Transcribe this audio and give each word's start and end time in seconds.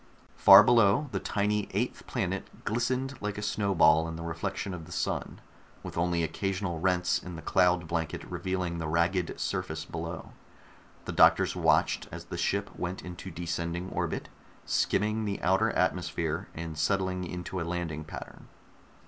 Far 0.35 0.63
below, 0.63 1.09
the 1.11 1.19
tiny 1.19 1.67
eighth 1.75 2.07
planet 2.07 2.63
glistened 2.65 3.13
like 3.21 3.37
a 3.37 3.43
snowball 3.43 4.07
in 4.07 4.15
the 4.15 4.23
reflection 4.23 4.73
of 4.73 4.85
the 4.85 4.91
sun, 4.91 5.41
with 5.83 5.95
only 5.95 6.23
occasional 6.23 6.79
rents 6.79 7.21
in 7.21 7.35
the 7.35 7.41
cloud 7.43 7.87
blanket 7.87 8.23
revealing 8.25 8.79
the 8.79 8.87
ragged 8.87 9.39
surface 9.39 9.85
below. 9.85 10.31
The 11.05 11.11
doctors 11.11 11.55
watched 11.55 12.07
as 12.11 12.25
the 12.25 12.35
ship 12.39 12.75
went 12.75 13.03
into 13.03 13.29
descending 13.29 13.91
orbit, 13.91 14.27
skimming 14.65 15.25
the 15.25 15.39
outer 15.43 15.69
atmosphere 15.69 16.47
and 16.55 16.75
settling 16.79 17.23
into 17.23 17.61
a 17.61 17.61
landing 17.61 18.03
pattern. 18.03 18.47